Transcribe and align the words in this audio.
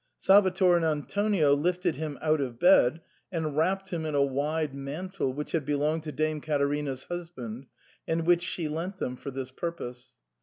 Salvator 0.17 0.75
and 0.75 0.83
Antonio 0.83 1.53
lifted 1.53 1.95
him 1.95 2.17
out 2.23 2.41
of 2.41 2.57
bed 2.59 3.01
and 3.31 3.55
wrapped 3.55 3.89
him 3.89 4.03
in 4.03 4.15
a 4.15 4.23
wide 4.23 4.73
mantle 4.73 5.31
which 5.31 5.51
had 5.51 5.63
belonged 5.63 6.01
to 6.01 6.11
Dame 6.11 6.41
Caterina's 6.41 7.03
husband, 7.03 7.67
and 8.07 8.25
which 8.25 8.41
she 8.41 8.67
lent 8.67 8.97
them 8.97 9.15
for 9.15 9.29
this 9.29 9.51
purpose. 9.51 10.09